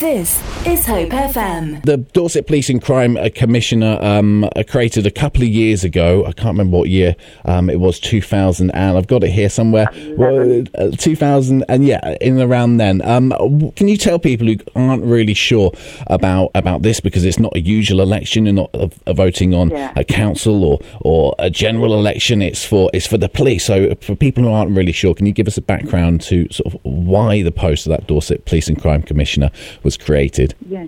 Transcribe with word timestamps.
This 0.00 0.40
is 0.66 0.86
Hope 0.86 1.10
FM. 1.10 1.84
The 1.84 1.98
Dorset 1.98 2.46
Police 2.46 2.70
and 2.70 2.80
Crime 2.80 3.18
uh, 3.18 3.28
Commissioner 3.34 3.98
um, 4.00 4.44
uh, 4.44 4.62
created 4.66 5.06
a 5.06 5.10
couple 5.10 5.42
of 5.42 5.48
years 5.48 5.84
ago. 5.84 6.24
I 6.24 6.32
can't 6.32 6.48
remember 6.56 6.78
what 6.78 6.88
year. 6.88 7.14
Um, 7.44 7.68
it 7.68 7.80
was 7.80 8.00
2000, 8.00 8.70
and 8.70 8.96
I've 8.96 9.06
got 9.08 9.22
it 9.24 9.30
here 9.30 9.50
somewhere. 9.50 9.88
Well, 10.16 10.62
uh, 10.78 10.90
2000, 10.96 11.64
and 11.68 11.84
yeah, 11.86 12.16
in 12.22 12.38
and 12.40 12.50
around 12.50 12.78
then. 12.78 13.02
Um, 13.02 13.30
can 13.76 13.88
you 13.88 13.98
tell 13.98 14.18
people 14.18 14.46
who 14.46 14.56
aren't 14.74 15.04
really 15.04 15.34
sure 15.34 15.70
about 16.06 16.50
about 16.54 16.80
this 16.80 17.00
because 17.00 17.26
it's 17.26 17.38
not 17.38 17.54
a 17.54 17.60
usual 17.60 18.00
election? 18.00 18.46
You're 18.46 18.54
not 18.54 18.70
uh, 18.74 18.88
uh, 19.06 19.12
voting 19.12 19.52
on 19.52 19.68
Yeah. 19.68 19.92
a 19.96 20.04
council 20.04 20.64
or 20.64 20.78
or 21.02 21.34
a 21.38 21.50
general 21.50 21.92
election. 21.92 22.40
It's 22.40 22.64
for 22.64 22.90
it's 22.94 23.06
for 23.06 23.18
the 23.18 23.28
police. 23.28 23.66
So 23.66 23.94
for 24.00 24.16
people 24.16 24.44
who 24.44 24.50
aren't 24.50 24.74
really 24.74 24.92
sure, 24.92 25.14
can 25.14 25.26
you 25.26 25.32
give 25.32 25.46
us 25.46 25.58
a 25.58 25.62
background 25.62 26.22
to 26.22 26.48
sort 26.50 26.72
of 26.74 26.80
why 26.84 27.42
the 27.42 27.52
post 27.52 27.86
of 27.86 27.90
that 27.90 28.06
Dorset 28.06 28.46
Police 28.46 28.66
and 28.68 28.80
Crime 28.80 29.02
Commissioner 29.02 29.50
was 29.82 29.89
created? 29.96 30.54
Yeah. 30.68 30.86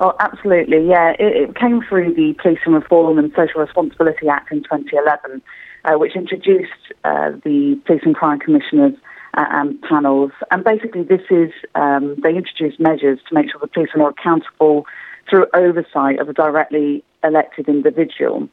Oh, 0.00 0.14
absolutely. 0.20 0.88
Yeah, 0.88 1.12
it, 1.18 1.48
it 1.48 1.56
came 1.56 1.82
through 1.82 2.14
the 2.14 2.34
Police 2.40 2.58
and 2.66 2.74
Reform 2.74 3.18
and 3.18 3.32
Social 3.34 3.60
Responsibility 3.60 4.28
Act 4.28 4.52
in 4.52 4.62
2011, 4.62 5.42
uh, 5.84 5.92
which 5.94 6.14
introduced 6.14 6.92
uh, 7.04 7.30
the 7.44 7.80
Police 7.86 8.02
and 8.04 8.14
Crime 8.14 8.38
Commissioners 8.38 8.94
uh, 9.34 9.44
and 9.50 9.80
panels. 9.82 10.32
And 10.50 10.64
basically, 10.64 11.02
this 11.02 11.22
is 11.30 11.50
um, 11.74 12.16
they 12.22 12.36
introduced 12.36 12.78
measures 12.78 13.18
to 13.28 13.34
make 13.34 13.50
sure 13.50 13.60
the 13.60 13.68
police 13.68 13.88
are 13.94 13.98
more 13.98 14.10
accountable 14.10 14.86
through 15.28 15.46
oversight 15.54 16.18
of 16.18 16.28
a 16.28 16.32
directly 16.32 17.02
elected 17.24 17.68
individual. 17.68 18.48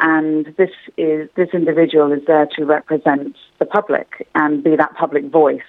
And 0.00 0.46
this 0.56 0.70
is 0.96 1.28
this 1.36 1.50
individual 1.52 2.12
is 2.12 2.22
there 2.26 2.48
to 2.56 2.64
represent 2.64 3.36
the 3.58 3.66
public 3.66 4.28
and 4.34 4.62
be 4.62 4.76
that 4.76 4.94
public 4.96 5.24
voice. 5.26 5.62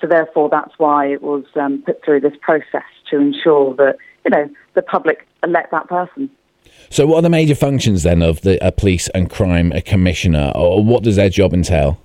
So 0.00 0.06
therefore, 0.06 0.48
that's 0.48 0.72
why 0.78 1.06
it 1.06 1.22
was 1.22 1.44
um, 1.54 1.82
put 1.84 2.04
through 2.04 2.20
this 2.20 2.34
process 2.40 2.82
to 3.12 3.18
ensure 3.18 3.74
that 3.76 3.96
you 4.24 4.30
know 4.30 4.50
the 4.74 4.82
public 4.82 5.26
elect 5.44 5.70
that 5.70 5.88
person. 5.88 6.28
So, 6.90 7.06
what 7.06 7.18
are 7.18 7.22
the 7.22 7.30
major 7.30 7.54
functions 7.54 8.02
then 8.02 8.22
of 8.22 8.40
the 8.42 8.62
uh, 8.62 8.70
police 8.70 9.08
and 9.10 9.30
crime 9.30 9.72
commissioner, 9.86 10.52
or 10.54 10.84
what 10.84 11.02
does 11.02 11.16
their 11.16 11.30
job 11.30 11.54
entail? 11.54 11.98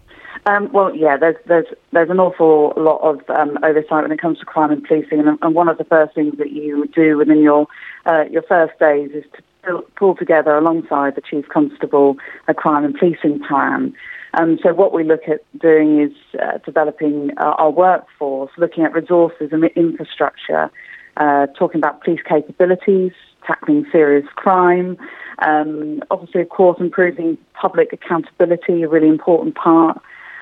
Um, 0.45 0.71
well, 0.71 0.95
yeah, 0.95 1.17
there's 1.17 1.35
there's 1.45 1.65
there's 1.91 2.09
an 2.09 2.19
awful 2.19 2.73
lot 2.77 2.99
of 2.99 3.19
um, 3.29 3.57
oversight 3.63 4.03
when 4.03 4.11
it 4.11 4.21
comes 4.21 4.39
to 4.39 4.45
crime 4.45 4.71
and 4.71 4.83
policing, 4.83 5.19
and, 5.19 5.37
and 5.41 5.55
one 5.55 5.67
of 5.67 5.77
the 5.77 5.83
first 5.83 6.15
things 6.15 6.37
that 6.37 6.51
you 6.51 6.87
do 6.95 7.17
within 7.17 7.41
your 7.41 7.67
uh, 8.05 8.23
your 8.31 8.43
first 8.43 8.79
days 8.79 9.11
is 9.13 9.25
to 9.35 9.43
pull, 9.63 9.81
pull 9.97 10.15
together 10.15 10.55
alongside 10.55 11.15
the 11.15 11.21
chief 11.21 11.49
constable 11.49 12.15
a 12.47 12.53
crime 12.53 12.85
and 12.85 12.95
policing 12.95 13.41
plan. 13.45 13.93
Um, 14.35 14.57
so 14.63 14.73
what 14.73 14.93
we 14.93 15.03
look 15.03 15.27
at 15.27 15.41
doing 15.59 15.99
is 16.01 16.11
uh, 16.41 16.59
developing 16.63 17.31
uh, 17.37 17.55
our 17.57 17.71
workforce, 17.71 18.51
looking 18.57 18.83
at 18.85 18.93
resources 18.93 19.49
and 19.51 19.65
infrastructure, 19.75 20.69
uh, 21.17 21.47
talking 21.57 21.79
about 21.79 22.03
police 22.03 22.21
capabilities, 22.27 23.11
tackling 23.45 23.85
serious 23.91 24.25
crime, 24.35 24.97
um, 25.39 26.01
obviously, 26.09 26.41
of 26.41 26.49
course, 26.49 26.77
improving 26.79 27.37
public 27.53 27.93
accountability, 27.93 28.83
a 28.83 28.89
really 28.89 29.07
important 29.07 29.55
part. 29.55 30.01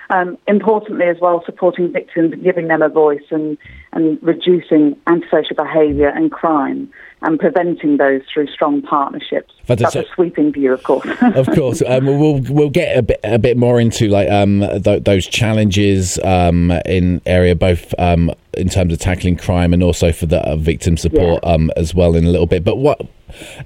Um, 0.10 0.38
importantly, 0.48 1.08
as 1.08 1.18
well, 1.20 1.44
supporting 1.46 1.92
victims 1.92 2.36
giving 2.44 2.68
them 2.68 2.84
a 2.84 2.90
voice 2.90 3.24
and, 3.32 3.58
and 3.92 4.20
reducing 4.22 4.96
antisocial 5.08 5.56
behaviour 5.56 6.10
and 6.10 6.32
crime 6.32 6.92
and 7.26 7.40
preventing 7.40 7.98
those 7.98 8.22
through 8.32 8.48
strong 8.48 8.82
partnerships. 8.82 9.54
Fantastic. 9.64 9.94
That's 10.02 10.10
a 10.10 10.14
sweeping 10.14 10.52
view, 10.54 10.72
of 10.74 10.84
course. 10.84 11.08
of 11.22 11.48
course, 11.48 11.82
um, 11.86 12.06
we'll 12.06 12.40
we'll 12.50 12.70
get 12.70 12.98
a 12.98 13.02
bit 13.02 13.20
a 13.24 13.40
bit 13.40 13.58
more 13.58 13.80
into 13.80 14.08
like 14.08 14.30
um, 14.30 14.64
th- 14.84 15.04
those 15.04 15.26
challenges 15.26 16.20
um, 16.24 16.72
in 16.86 17.22
area 17.26 17.56
both 17.56 17.94
um, 18.00 18.32
in 18.54 18.70
terms 18.70 18.94
of 18.94 19.00
tackling 19.00 19.36
crime 19.36 19.74
and 19.74 19.82
also 19.84 20.12
for 20.12 20.28
the 20.28 20.40
uh, 20.48 20.56
victim 20.56 20.98
support 20.98 21.40
Yeah. 21.44 21.54
um, 21.54 21.72
as 21.76 21.94
well 21.96 22.16
in 22.16 22.26
a 22.26 22.30
little 22.30 22.48
bit. 22.48 22.64
But 22.64 22.78
what 22.78 23.02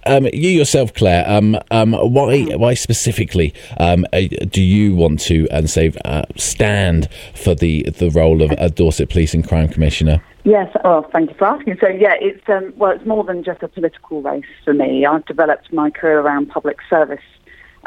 um, 0.06 0.26
you 0.32 0.50
yourself, 0.50 0.94
Claire, 0.94 1.30
um, 1.30 1.58
um, 1.70 1.92
why 1.92 2.44
why 2.56 2.74
specifically 2.74 3.54
um, 3.78 4.06
uh, 4.14 4.22
do 4.50 4.62
you 4.62 4.96
want 4.96 5.20
to 5.22 5.48
and 5.52 5.70
say 5.70 5.92
uh, 6.06 6.24
stand 6.38 7.10
for 7.36 7.56
the 7.56 7.84
the 7.84 8.10
role 8.10 8.42
of 8.42 8.52
a 8.52 8.70
Dorset 8.70 9.10
Police 9.10 9.34
and 9.34 9.48
Crime 9.48 9.68
Commissioner? 9.68 10.24
Yes, 10.44 10.70
oh, 10.86 11.06
thank 11.12 11.30
you 11.30 11.36
for 11.38 11.46
asking. 11.46 11.78
So, 11.82 11.88
yeah, 11.88 12.16
it's 12.20 12.48
um, 12.48 12.74
well, 12.78 12.92
it's 12.92 13.06
more 13.06 13.24
than 13.24 13.44
just 13.44 13.62
a 13.62 13.68
political 13.68 14.22
race 14.22 14.46
for 14.64 14.74
me. 14.74 15.06
I've 15.06 15.26
developed 15.26 15.72
my 15.74 15.90
career 15.90 16.20
around 16.20 16.48
public 16.50 16.78
service 16.90 17.24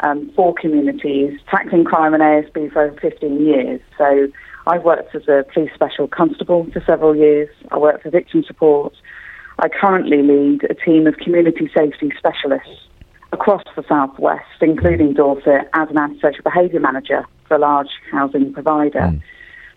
um, 0.03 0.31
for 0.35 0.53
communities, 0.53 1.39
tackling 1.49 1.83
crime 1.83 2.13
and 2.13 2.21
ASB 2.21 2.71
for 2.71 2.83
over 2.83 2.99
15 2.99 3.43
years. 3.43 3.81
So, 3.97 4.27
I've 4.67 4.83
worked 4.83 5.13
as 5.15 5.27
a 5.27 5.43
police 5.53 5.71
special 5.73 6.07
constable 6.07 6.67
for 6.71 6.81
several 6.85 7.15
years. 7.15 7.49
I 7.71 7.77
worked 7.77 8.03
for 8.03 8.09
victim 8.09 8.43
support. 8.45 8.93
I 9.59 9.67
currently 9.69 10.21
lead 10.21 10.63
a 10.69 10.73
team 10.73 11.05
of 11.07 11.17
community 11.17 11.69
safety 11.75 12.11
specialists 12.17 12.87
across 13.31 13.63
the 13.75 13.83
southwest, 13.89 14.45
including 14.61 15.13
Dorset, 15.13 15.69
as 15.73 15.89
an 15.89 15.97
antisocial 15.97 16.43
behaviour 16.43 16.79
manager 16.79 17.25
for 17.47 17.55
a 17.55 17.59
large 17.59 17.89
housing 18.11 18.53
provider. 18.53 19.11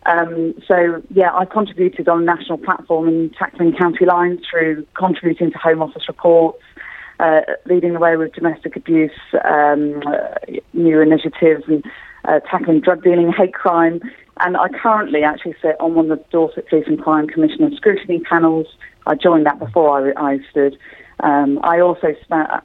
Um, 0.07 0.55
so, 0.67 1.03
yeah, 1.11 1.35
I 1.35 1.45
contributed 1.45 2.09
on 2.09 2.23
a 2.23 2.25
national 2.25 2.59
platform 2.59 3.09
in 3.09 3.31
tackling 3.31 3.75
county 3.77 4.07
lines 4.07 4.41
through 4.49 4.87
contributing 4.95 5.51
to 5.51 5.59
Home 5.59 5.83
Office 5.83 6.05
reports, 6.07 6.63
uh, 7.19 7.41
leading 7.65 7.93
the 7.93 7.99
way 7.99 8.17
with 8.17 8.33
domestic 8.33 8.77
abuse, 8.77 9.11
um, 9.45 10.03
uh, 10.07 10.59
new 10.73 11.01
initiatives, 11.01 11.65
and 11.67 11.85
uh, 12.25 12.41
tackling 12.49 12.81
drug 12.81 13.03
dealing, 13.03 13.33
hate 13.33 13.55
crime. 13.55 14.01
And 14.39 14.57
I 14.57 14.69
currently 14.69 15.23
actually 15.23 15.57
sit 15.61 15.77
on 15.81 15.95
one 15.95 16.11
of 16.11 16.19
the 16.19 16.25
Dorset 16.31 16.69
Police 16.69 16.87
and 16.87 17.03
Crime 17.03 17.27
Commissioner 17.27 17.71
scrutiny 17.75 18.21
panels. 18.21 18.67
I 19.07 19.15
joined 19.15 19.47
that 19.47 19.59
before 19.59 20.15
I, 20.17 20.35
I 20.35 20.39
stood. 20.51 20.77
Um, 21.21 21.59
I 21.65 21.81
also 21.81 22.09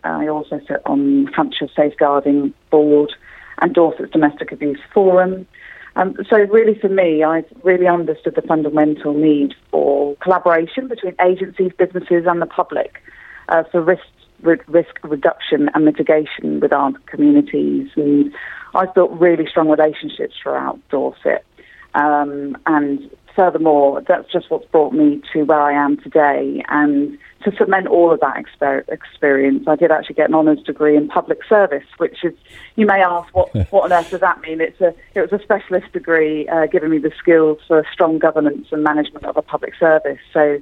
I 0.03 0.27
also 0.27 0.59
sit 0.67 0.81
on 0.85 1.27
Hampshire 1.27 1.69
Safeguarding 1.73 2.53
Board 2.69 3.13
and 3.59 3.73
Dorset's 3.73 4.11
Domestic 4.11 4.51
Abuse 4.51 4.79
Forum. 4.93 5.47
Um, 5.95 6.15
so 6.29 6.37
really 6.37 6.77
for 6.79 6.89
me, 6.89 7.23
I've 7.23 7.45
really 7.63 7.87
understood 7.87 8.35
the 8.35 8.41
fundamental 8.41 9.13
need 9.13 9.53
for 9.69 10.15
collaboration 10.17 10.87
between 10.87 11.15
agencies, 11.19 11.71
businesses 11.77 12.25
and 12.27 12.41
the 12.41 12.45
public 12.45 13.01
uh, 13.49 13.63
for 13.71 13.81
risk, 13.81 14.03
risk 14.41 14.99
reduction 15.03 15.69
and 15.73 15.85
mitigation 15.85 16.59
with 16.61 16.71
our 16.71 16.93
communities. 17.07 17.89
And 17.95 18.33
I've 18.73 18.93
built 18.93 19.11
really 19.11 19.45
strong 19.47 19.69
relationships 19.69 20.35
throughout 20.41 20.79
Dorset. 20.89 21.45
Um, 21.93 22.57
and 22.65 23.09
furthermore, 23.35 24.01
that's 24.07 24.31
just 24.31 24.49
what's 24.49 24.65
brought 24.67 24.93
me 24.93 25.21
to 25.33 25.43
where 25.43 25.61
I 25.61 25.73
am 25.73 25.97
today. 25.97 26.63
And 26.69 27.17
to 27.43 27.51
cement 27.57 27.87
all 27.87 28.11
of 28.11 28.19
that 28.19 28.35
exper- 28.35 28.87
experience, 28.89 29.65
I 29.67 29.75
did 29.75 29.91
actually 29.91 30.15
get 30.15 30.29
an 30.29 30.35
honours 30.35 30.61
degree 30.63 30.95
in 30.95 31.07
public 31.07 31.39
service, 31.47 31.85
which 31.97 32.23
is, 32.23 32.33
you 32.75 32.85
may 32.85 33.01
ask, 33.01 33.33
what, 33.35 33.53
what 33.71 33.91
on 33.91 33.93
earth 33.93 34.11
does 34.11 34.21
that 34.21 34.41
mean? 34.41 34.61
It's 34.61 34.79
a, 34.81 34.93
it 35.15 35.21
was 35.21 35.31
a 35.31 35.43
specialist 35.43 35.91
degree 35.93 36.47
uh, 36.47 36.67
giving 36.67 36.89
me 36.89 36.97
the 36.97 37.11
skills 37.17 37.59
for 37.67 37.85
strong 37.91 38.19
governance 38.19 38.67
and 38.71 38.83
management 38.83 39.25
of 39.25 39.37
a 39.37 39.41
public 39.41 39.73
service. 39.79 40.19
So 40.33 40.59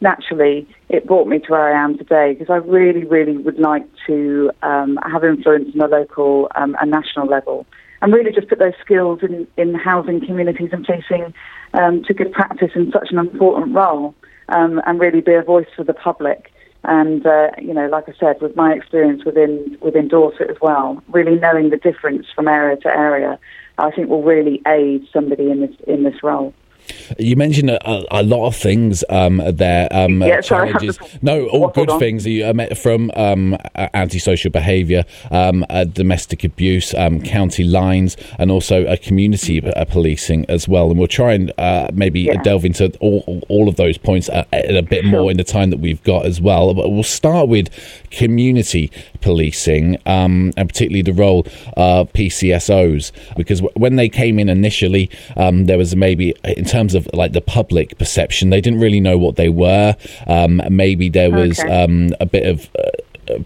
naturally, 0.00 0.68
it 0.88 1.06
brought 1.06 1.26
me 1.26 1.38
to 1.40 1.52
where 1.52 1.76
I 1.76 1.84
am 1.84 1.98
today 1.98 2.34
because 2.34 2.50
I 2.50 2.56
really, 2.56 3.04
really 3.04 3.36
would 3.36 3.58
like 3.58 3.86
to 4.06 4.50
um, 4.62 4.98
have 5.10 5.24
influence 5.24 5.74
on 5.74 5.80
a 5.80 5.88
local 5.88 6.50
um, 6.54 6.76
and 6.80 6.90
national 6.90 7.26
level 7.26 7.66
and 8.02 8.12
really 8.12 8.32
just 8.32 8.48
put 8.48 8.58
those 8.58 8.74
skills 8.84 9.20
in, 9.22 9.46
in 9.56 9.74
housing 9.74 10.24
communities 10.24 10.70
and 10.72 10.84
policing 10.84 11.34
um, 11.74 12.02
to 12.04 12.14
good 12.14 12.32
practice 12.32 12.70
in 12.74 12.90
such 12.92 13.08
an 13.10 13.18
important 13.18 13.74
role 13.74 14.14
um, 14.48 14.80
and 14.86 15.00
really 15.00 15.20
be 15.20 15.34
a 15.34 15.42
voice 15.42 15.68
for 15.76 15.84
the 15.84 15.94
public. 15.94 16.52
And 16.84 17.26
uh, 17.26 17.50
you 17.60 17.74
know, 17.74 17.88
like 17.88 18.08
I 18.08 18.14
said, 18.18 18.40
with 18.40 18.56
my 18.56 18.72
experience 18.72 19.24
within 19.24 19.76
within 19.82 20.08
Dorset 20.08 20.48
as 20.50 20.56
well, 20.62 21.02
really 21.08 21.38
knowing 21.38 21.68
the 21.68 21.76
difference 21.76 22.26
from 22.34 22.48
area 22.48 22.76
to 22.78 22.88
area, 22.88 23.38
I 23.76 23.90
think 23.90 24.08
will 24.08 24.22
really 24.22 24.62
aid 24.66 25.06
somebody 25.12 25.50
in 25.50 25.60
this 25.60 25.76
in 25.86 26.04
this 26.04 26.22
role. 26.22 26.54
You 27.18 27.36
mentioned 27.36 27.70
a, 27.70 27.90
a, 27.90 28.04
a 28.20 28.22
lot 28.22 28.46
of 28.46 28.56
things 28.56 29.04
um, 29.10 29.42
there. 29.52 29.88
Um, 29.90 30.22
Yeah, 30.22 30.40
challenges. 30.40 30.98
just 30.98 31.22
No, 31.22 31.46
all 31.48 31.68
good 31.68 31.90
on. 31.90 31.98
things. 31.98 32.26
You 32.26 32.44
uh, 32.46 32.74
from 32.74 33.10
um, 33.16 33.56
antisocial 33.94 34.50
behaviour, 34.50 35.04
um, 35.30 35.64
uh, 35.70 35.84
domestic 35.84 36.44
abuse, 36.44 36.94
um, 36.94 37.20
county 37.22 37.64
lines, 37.64 38.16
and 38.38 38.50
also 38.50 38.84
uh, 38.86 38.96
community 39.02 39.62
uh, 39.64 39.84
policing 39.84 40.44
as 40.48 40.68
well. 40.68 40.90
And 40.90 40.98
we'll 40.98 41.08
try 41.08 41.32
and 41.32 41.52
uh, 41.58 41.88
maybe 41.92 42.20
Yeah. 42.20 42.42
delve 42.42 42.64
into 42.64 42.92
all, 43.00 43.42
all 43.48 43.68
of 43.68 43.76
those 43.76 43.98
points 43.98 44.28
in 44.28 44.76
a 44.76 44.82
bit 44.82 45.04
more 45.04 45.20
Sure. 45.22 45.30
in 45.32 45.36
the 45.36 45.44
time 45.44 45.70
that 45.70 45.80
we've 45.80 46.02
got 46.04 46.24
as 46.26 46.40
well. 46.40 46.72
But 46.74 46.90
we'll 46.90 47.02
start 47.02 47.48
with 47.48 47.68
community 48.10 48.90
policing, 49.20 49.96
um, 50.06 50.52
and 50.56 50.68
particularly 50.68 51.02
the 51.02 51.12
role 51.12 51.46
of 51.76 52.12
PCSOs, 52.12 53.12
because 53.36 53.60
w- 53.60 53.72
when 53.76 53.96
they 53.96 54.08
came 54.08 54.38
in 54.38 54.48
initially, 54.48 55.10
um, 55.36 55.66
there 55.66 55.78
was 55.78 55.94
maybe 55.96 56.34
in 56.44 56.64
terms 56.64 56.94
of 56.94 57.08
like 57.12 57.32
the 57.32 57.40
public 57.40 57.96
perception, 57.98 58.50
they 58.50 58.60
didn't 58.60 58.80
really 58.80 59.00
know 59.00 59.16
what 59.18 59.36
they 59.36 59.48
were. 59.48 59.96
Um, 60.26 60.60
maybe 60.70 61.08
there 61.08 61.30
was 61.30 61.58
Okay. 61.60 61.68
um, 61.82 62.10
a 62.20 62.26
bit 62.26 62.46
of 62.46 62.68
uh, 62.78 62.90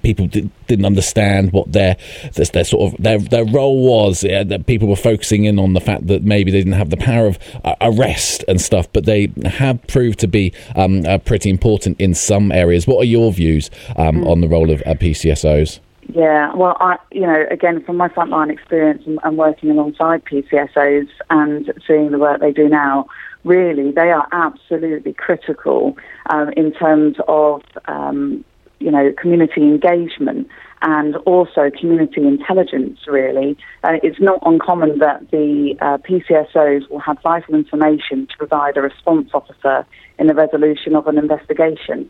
people 0.03 0.27
did, 0.27 0.51
not 0.69 0.87
understand 0.87 1.53
what 1.53 1.73
their, 1.73 1.97
their, 2.35 2.47
their 2.47 2.65
sort 2.65 2.93
of 2.93 3.03
their 3.03 3.19
their 3.19 3.45
role 3.45 3.83
was. 3.83 4.21
that 4.23 4.65
people 4.67 4.89
were 4.89 4.97
focusing 4.97 5.45
in 5.45 5.59
on 5.59 5.75
the 5.75 5.81
fact 5.81 6.07
that 6.07 6.23
maybe 6.23 6.51
they 6.51 6.59
didn't 6.59 6.73
have 6.73 6.91
the 6.91 6.97
power 6.97 7.27
of 7.27 7.39
uh, 7.65 7.75
arrest 7.81 8.45
and 8.49 8.61
stuff, 8.61 8.93
but 8.93 9.05
they 9.05 9.33
have 9.45 9.85
proved 9.87 10.19
to 10.21 10.27
be 10.27 10.53
um, 10.77 11.05
uh, 11.07 11.19
pretty 11.19 11.51
important 11.51 12.01
in 12.01 12.15
some 12.15 12.51
areas. 12.53 12.87
What 12.87 13.03
are 13.03 13.07
your 13.07 13.33
views 13.33 13.71
um, 13.97 14.23
mm. 14.23 14.29
on 14.29 14.41
the 14.41 14.49
role 14.49 14.71
of 14.71 14.81
uh, 14.83 14.95
PCSOs? 14.95 15.81
Yeah, 16.13 16.55
well, 16.55 16.77
I, 16.81 16.99
you 17.13 17.23
know, 17.23 17.47
again, 17.51 17.83
from 17.83 17.97
my 17.97 18.09
frontline 18.09 18.53
experience 18.53 19.05
and, 19.07 19.19
and, 19.23 19.39
working 19.39 19.71
alongside 19.71 20.25
PCSOs 20.27 21.09
and 21.31 21.73
seeing 21.87 22.11
the 22.11 22.19
work 22.19 22.41
they 22.41 22.53
do 22.53 22.69
now, 22.69 23.07
really, 23.45 23.91
they 23.91 24.11
are 24.11 24.29
absolutely 24.33 25.15
critical 25.15 25.97
um, 26.29 26.51
in 26.57 26.73
terms 26.73 27.17
of, 27.27 27.63
um, 27.87 28.45
you 28.81 28.91
know, 28.91 29.13
community 29.21 29.63
engagement 29.63 30.49
and 30.83 31.17
also 31.25 31.71
community 31.71 32.27
intelligence, 32.27 33.01
really. 33.07 33.57
Uh, 33.83 33.95
it's 34.03 34.21
not 34.21 34.39
uncommon 34.45 34.99
that 34.99 35.31
the 35.31 35.75
uh, 35.81 35.97
PCSOs 35.99 36.91
will 36.91 37.01
have 37.01 37.17
vital 37.23 37.55
information 37.55 38.27
to 38.27 38.37
provide 38.37 38.77
a 38.77 38.83
response 38.83 39.31
officer 39.33 39.87
in 40.19 40.27
the 40.27 40.35
resolution 40.35 40.95
of 40.95 41.07
an 41.07 41.17
investigation. 41.17 42.09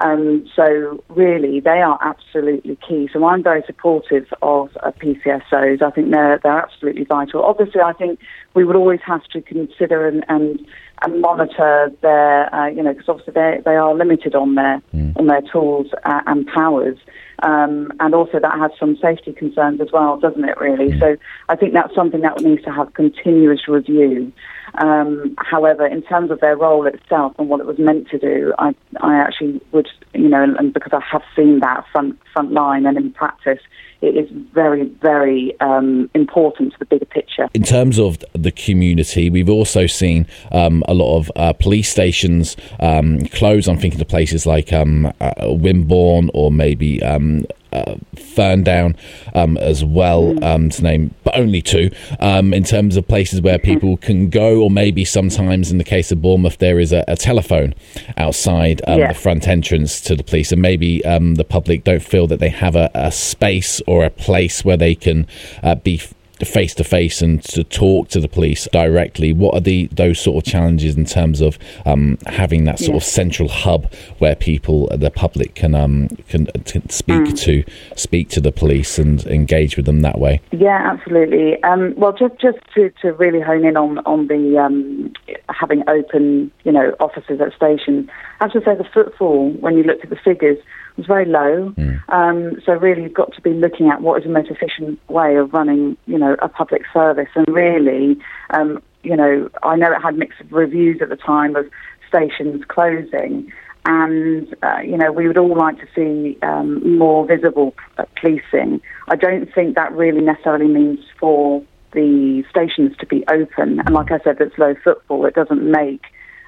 Um, 0.00 0.44
so 0.56 1.02
really, 1.08 1.60
they 1.60 1.80
are 1.80 1.98
absolutely 2.02 2.76
key. 2.86 3.08
So 3.12 3.24
I'm 3.24 3.42
very 3.42 3.62
supportive 3.66 4.26
of 4.42 4.70
uh, 4.82 4.90
PCSOs. 4.92 5.82
I 5.82 5.90
think 5.90 6.10
they're 6.10 6.40
they're 6.42 6.58
absolutely 6.58 7.04
vital. 7.04 7.42
Obviously, 7.44 7.80
I 7.80 7.92
think 7.92 8.18
we 8.54 8.64
would 8.64 8.76
always 8.76 9.00
have 9.06 9.24
to 9.32 9.40
consider 9.40 10.08
and 10.08 10.24
and, 10.28 10.66
and 11.02 11.20
monitor 11.20 11.92
their, 12.02 12.52
uh, 12.54 12.68
you 12.68 12.82
know, 12.82 12.92
because 12.92 13.08
obviously 13.08 13.34
they 13.34 13.60
they 13.64 13.76
are 13.76 13.94
limited 13.94 14.34
on 14.34 14.56
their 14.56 14.82
mm. 14.94 15.16
on 15.16 15.26
their 15.26 15.42
tools 15.42 15.86
uh, 16.04 16.20
and 16.26 16.46
powers. 16.46 16.98
Um, 17.42 17.92
and 18.00 18.14
also 18.14 18.38
that 18.40 18.58
has 18.58 18.70
some 18.78 18.96
safety 18.96 19.32
concerns 19.32 19.80
as 19.80 19.88
well, 19.92 20.18
doesn't 20.18 20.44
it? 20.44 20.58
Really. 20.58 20.92
Mm. 20.92 21.00
So 21.00 21.16
I 21.48 21.56
think 21.56 21.72
that's 21.74 21.94
something 21.94 22.20
that 22.20 22.40
needs 22.40 22.62
to 22.64 22.72
have 22.72 22.94
continuous 22.94 23.68
review. 23.68 24.32
Um, 24.78 25.34
however, 25.38 25.86
in 25.86 26.02
terms 26.02 26.30
of 26.30 26.40
their 26.40 26.56
role 26.56 26.86
itself 26.86 27.34
and 27.38 27.48
what 27.48 27.60
it 27.60 27.66
was 27.66 27.78
meant 27.78 28.08
to 28.08 28.18
do, 28.18 28.52
I, 28.58 28.74
I 29.00 29.16
actually 29.16 29.60
would, 29.72 29.88
you 30.14 30.28
know, 30.28 30.42
and, 30.42 30.56
and 30.56 30.74
because 30.74 30.92
I 30.92 31.00
have 31.12 31.22
seen 31.36 31.60
that 31.60 31.84
front 31.92 32.18
front 32.32 32.52
line 32.52 32.86
and 32.86 32.96
in 32.96 33.12
practice, 33.12 33.60
it 34.02 34.16
is 34.16 34.28
very, 34.52 34.84
very 34.84 35.58
um, 35.60 36.10
important 36.14 36.72
to 36.72 36.78
the 36.78 36.84
bigger 36.86 37.06
picture. 37.06 37.48
In 37.54 37.62
terms 37.62 37.98
of 37.98 38.22
the 38.32 38.50
community, 38.50 39.30
we've 39.30 39.48
also 39.48 39.86
seen 39.86 40.26
um, 40.52 40.82
a 40.88 40.94
lot 40.94 41.16
of 41.16 41.32
uh, 41.36 41.52
police 41.52 41.88
stations 41.88 42.56
um, 42.80 43.20
close. 43.26 43.68
I'm 43.68 43.78
thinking 43.78 44.00
of 44.00 44.08
places 44.08 44.46
like 44.46 44.72
um, 44.72 45.06
uh, 45.20 45.32
Wimborne 45.42 46.30
or 46.34 46.50
maybe 46.50 47.02
um, 47.02 47.46
uh, 47.74 47.96
Ferndown 48.16 48.96
um, 49.34 49.56
as 49.58 49.84
well, 49.84 50.42
um, 50.44 50.70
to 50.70 50.82
name 50.82 51.14
but 51.24 51.36
only 51.36 51.62
two, 51.62 51.90
um, 52.20 52.52
in 52.52 52.64
terms 52.64 52.96
of 52.96 53.06
places 53.06 53.40
where 53.40 53.58
people 53.58 53.96
can 53.96 54.28
go, 54.28 54.62
or 54.62 54.70
maybe 54.70 55.04
sometimes 55.04 55.70
in 55.70 55.78
the 55.78 55.84
case 55.84 56.12
of 56.12 56.22
Bournemouth, 56.22 56.58
there 56.58 56.78
is 56.78 56.92
a, 56.92 57.04
a 57.08 57.16
telephone 57.16 57.74
outside 58.16 58.80
um, 58.86 58.98
yeah. 58.98 59.08
the 59.08 59.18
front 59.18 59.48
entrance 59.48 60.00
to 60.00 60.14
the 60.16 60.22
police, 60.22 60.52
and 60.52 60.62
maybe 60.62 61.04
um, 61.04 61.34
the 61.36 61.44
public 61.44 61.84
don't 61.84 62.02
feel 62.02 62.26
that 62.26 62.40
they 62.40 62.48
have 62.50 62.76
a, 62.76 62.90
a 62.94 63.10
space 63.10 63.80
or 63.86 64.04
a 64.04 64.10
place 64.10 64.64
where 64.64 64.76
they 64.76 64.94
can 64.94 65.26
uh, 65.62 65.74
be 65.74 66.00
face 66.40 66.74
to 66.74 66.84
face 66.84 67.22
and 67.22 67.42
to 67.44 67.62
talk 67.64 68.08
to 68.08 68.20
the 68.20 68.28
police 68.28 68.66
directly. 68.72 69.32
What 69.32 69.54
are 69.54 69.60
the 69.60 69.88
those 69.92 70.20
sort 70.20 70.44
of 70.44 70.50
challenges 70.50 70.96
in 70.96 71.04
terms 71.04 71.40
of 71.40 71.58
um, 71.86 72.18
having 72.26 72.64
that 72.64 72.78
sort 72.78 72.90
yeah. 72.90 72.96
of 72.96 73.04
central 73.04 73.48
hub 73.48 73.92
where 74.18 74.34
people, 74.34 74.88
the 74.88 75.10
public, 75.10 75.54
can 75.54 75.74
um, 75.74 76.08
can, 76.28 76.46
can 76.64 76.88
speak 76.90 77.22
mm. 77.22 77.38
to 77.40 77.64
speak 77.96 78.28
to 78.30 78.40
the 78.40 78.52
police 78.52 78.98
and 78.98 79.26
engage 79.26 79.76
with 79.76 79.86
them 79.86 80.00
that 80.00 80.18
way? 80.18 80.40
Yeah, 80.52 80.90
absolutely. 80.92 81.62
Um, 81.62 81.94
well, 81.96 82.12
just 82.12 82.38
just 82.40 82.58
to, 82.74 82.90
to 83.02 83.12
really 83.12 83.40
hone 83.40 83.64
in 83.64 83.76
on 83.76 83.98
on 84.00 84.26
the 84.26 84.58
um, 84.58 85.12
having 85.48 85.88
open, 85.88 86.50
you 86.64 86.72
know, 86.72 86.94
offices 87.00 87.40
at 87.40 87.54
stations. 87.54 88.08
I 88.40 88.44
have 88.44 88.52
to 88.52 88.60
say 88.60 88.74
the 88.74 88.88
footfall 88.92 89.50
when 89.60 89.76
you 89.76 89.84
looked 89.84 90.04
at 90.04 90.10
the 90.10 90.16
figures 90.16 90.58
was 90.96 91.06
very 91.06 91.26
low. 91.26 91.72
Mm. 91.76 92.00
Um, 92.08 92.60
so 92.64 92.72
really, 92.72 93.02
you've 93.02 93.14
got 93.14 93.32
to 93.34 93.40
be 93.40 93.50
looking 93.50 93.88
at 93.88 94.00
what 94.00 94.18
is 94.18 94.24
the 94.24 94.30
most 94.30 94.50
efficient 94.50 94.98
way 95.08 95.36
of 95.36 95.52
running, 95.52 95.96
you 96.06 96.18
know, 96.18 96.36
a 96.40 96.48
public 96.48 96.82
service. 96.92 97.28
And 97.34 97.46
really, 97.48 98.16
um, 98.50 98.82
you 99.02 99.16
know, 99.16 99.50
I 99.62 99.76
know 99.76 99.92
it 99.92 100.00
had 100.00 100.16
mixed 100.16 100.40
reviews 100.50 101.00
at 101.02 101.08
the 101.08 101.16
time 101.16 101.56
of 101.56 101.66
stations 102.08 102.64
closing. 102.68 103.52
And, 103.86 104.54
uh, 104.62 104.78
you 104.82 104.96
know, 104.96 105.12
we 105.12 105.28
would 105.28 105.36
all 105.36 105.56
like 105.56 105.76
to 105.78 105.86
see 105.94 106.38
um, 106.42 106.96
more 106.96 107.26
visible 107.26 107.74
policing. 108.18 108.80
I 109.08 109.16
don't 109.16 109.52
think 109.54 109.74
that 109.74 109.92
really 109.92 110.22
necessarily 110.22 110.68
means 110.68 111.00
for 111.20 111.62
the 111.92 112.44
stations 112.48 112.96
to 112.98 113.06
be 113.06 113.24
open. 113.28 113.80
And 113.80 113.90
like 113.90 114.10
I 114.10 114.20
said, 114.20 114.40
it's 114.40 114.56
low 114.56 114.74
footfall. 114.82 115.26
It 115.26 115.34
doesn't 115.34 115.70
make, 115.70 116.02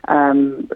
um, 0.09 0.69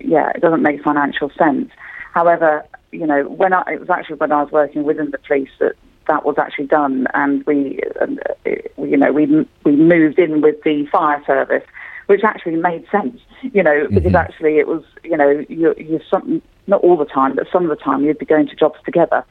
yeah, 0.00 0.30
it 0.34 0.40
doesn't 0.40 0.62
make 0.62 0.82
financial 0.82 1.30
sense. 1.38 1.70
However, 2.14 2.64
you 2.92 3.06
know, 3.06 3.28
when 3.28 3.52
I, 3.52 3.62
it 3.72 3.80
was 3.80 3.90
actually 3.90 4.16
when 4.16 4.32
I 4.32 4.42
was 4.42 4.52
working 4.52 4.84
within 4.84 5.10
the 5.10 5.18
police 5.18 5.50
that 5.60 5.74
that 6.08 6.24
was 6.24 6.36
actually 6.38 6.66
done, 6.66 7.06
and 7.14 7.44
we, 7.44 7.80
uh, 8.00 8.06
you 8.78 8.96
know, 8.96 9.12
we 9.12 9.26
we 9.64 9.76
moved 9.76 10.18
in 10.18 10.40
with 10.40 10.62
the 10.64 10.86
fire 10.90 11.22
service, 11.26 11.64
which 12.06 12.24
actually 12.24 12.56
made 12.56 12.86
sense, 12.90 13.20
you 13.42 13.62
know, 13.62 13.86
because 13.88 14.04
mm-hmm. 14.04 14.16
actually 14.16 14.58
it 14.58 14.66
was, 14.66 14.82
you 15.04 15.16
know, 15.16 15.44
you 15.48 15.74
you 15.76 16.00
some 16.10 16.42
not 16.66 16.82
all 16.82 16.96
the 16.96 17.04
time, 17.04 17.34
but 17.36 17.46
some 17.52 17.64
of 17.64 17.70
the 17.70 17.82
time 17.82 18.04
you'd 18.04 18.18
be 18.18 18.26
going 18.26 18.48
to 18.48 18.56
jobs 18.56 18.78
together. 18.84 19.24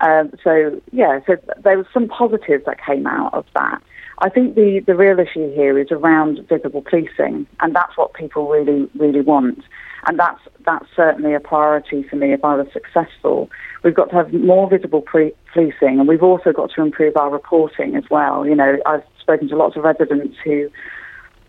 Um, 0.00 0.32
so 0.42 0.80
yeah, 0.92 1.20
so 1.26 1.36
there 1.62 1.78
was 1.78 1.86
some 1.94 2.08
positives 2.08 2.64
that 2.66 2.84
came 2.84 3.06
out 3.06 3.32
of 3.32 3.46
that. 3.54 3.80
I 4.18 4.28
think 4.28 4.54
the, 4.54 4.80
the 4.86 4.94
real 4.94 5.18
issue 5.18 5.52
here 5.54 5.78
is 5.78 5.90
around 5.90 6.46
visible 6.48 6.82
policing, 6.82 7.46
and 7.60 7.74
that's 7.74 7.96
what 7.96 8.14
people 8.14 8.48
really, 8.48 8.88
really 8.96 9.20
want. 9.20 9.64
And 10.06 10.18
that's, 10.18 10.40
that's 10.64 10.86
certainly 10.94 11.34
a 11.34 11.40
priority 11.40 12.02
for 12.02 12.16
me 12.16 12.32
if 12.32 12.44
I 12.44 12.54
was 12.56 12.66
successful. 12.72 13.50
We've 13.82 13.94
got 13.94 14.10
to 14.10 14.16
have 14.16 14.32
more 14.32 14.68
visible 14.68 15.02
pre- 15.02 15.32
policing, 15.52 15.98
and 15.98 16.08
we've 16.08 16.22
also 16.22 16.52
got 16.52 16.70
to 16.72 16.82
improve 16.82 17.16
our 17.16 17.30
reporting 17.30 17.96
as 17.96 18.04
well. 18.10 18.46
You 18.46 18.54
know, 18.54 18.76
I've 18.86 19.04
spoken 19.20 19.48
to 19.48 19.56
lots 19.56 19.76
of 19.76 19.84
residents 19.84 20.36
who 20.44 20.70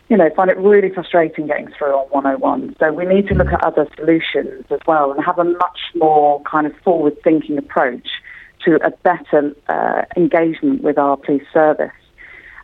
you 0.09 0.17
know, 0.17 0.29
find 0.35 0.49
it 0.51 0.57
really 0.57 0.93
frustrating 0.93 1.47
getting 1.47 1.67
through 1.77 1.93
on 1.93 2.07
101. 2.09 2.75
So 2.79 2.93
we 2.93 3.05
need 3.05 3.27
to 3.27 3.33
look 3.33 3.51
at 3.51 3.63
other 3.63 3.87
solutions 3.95 4.65
as 4.69 4.79
well 4.85 5.11
and 5.11 5.23
have 5.23 5.39
a 5.39 5.43
much 5.43 5.79
more 5.95 6.41
kind 6.43 6.67
of 6.67 6.73
forward-thinking 6.83 7.57
approach 7.57 8.07
to 8.65 8.75
a 8.85 8.91
better 8.91 9.55
uh, 9.67 10.03
engagement 10.15 10.83
with 10.83 10.97
our 10.97 11.17
police 11.17 11.45
service. 11.51 11.91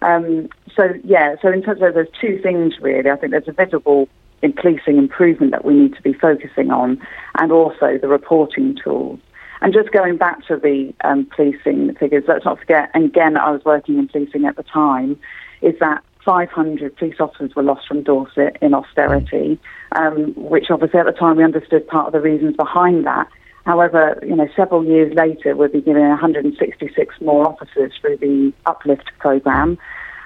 Um, 0.03 0.49
so 0.75 0.93
yeah, 1.03 1.35
so 1.41 1.51
in 1.51 1.61
terms 1.61 1.81
of 1.81 1.93
there's 1.93 2.07
two 2.19 2.39
things 2.41 2.75
really. 2.81 3.09
I 3.09 3.15
think 3.15 3.31
there's 3.31 3.47
a 3.47 3.51
visible 3.51 4.07
policing 4.49 4.97
improvement 4.97 5.51
that 5.51 5.65
we 5.65 5.73
need 5.73 5.95
to 5.95 6.01
be 6.01 6.13
focusing 6.13 6.71
on, 6.71 7.01
and 7.39 7.51
also 7.51 7.97
the 8.01 8.07
reporting 8.07 8.77
tools. 8.83 9.19
And 9.61 9.73
just 9.73 9.91
going 9.91 10.17
back 10.17 10.45
to 10.47 10.57
the 10.57 10.93
um, 11.03 11.27
policing 11.35 11.93
figures, 11.95 12.23
let's 12.27 12.45
not 12.45 12.59
forget, 12.59 12.89
and 12.93 13.05
again, 13.05 13.37
I 13.37 13.51
was 13.51 13.61
working 13.63 13.99
in 13.99 14.07
policing 14.07 14.45
at 14.45 14.55
the 14.55 14.63
time, 14.63 15.19
is 15.61 15.75
that 15.79 16.03
500 16.25 16.95
police 16.97 17.15
officers 17.19 17.55
were 17.55 17.63
lost 17.63 17.87
from 17.87 18.03
Dorset 18.03 18.57
in 18.61 18.73
austerity, 18.73 19.59
um, 19.95 20.33
which 20.35 20.65
obviously 20.69 20.99
at 20.99 21.05
the 21.05 21.11
time 21.11 21.37
we 21.37 21.43
understood 21.43 21.87
part 21.87 22.07
of 22.07 22.13
the 22.13 22.21
reasons 22.21 22.55
behind 22.55 23.05
that. 23.05 23.27
However, 23.65 24.19
you 24.23 24.35
know, 24.35 24.47
several 24.55 24.83
years 24.83 25.13
later, 25.13 25.55
we'll 25.55 25.69
be 25.69 25.81
giving 25.81 26.07
166 26.07 27.15
more 27.21 27.47
officers 27.47 27.93
through 28.01 28.17
the 28.17 28.53
Uplift 28.65 29.11
programme. 29.19 29.77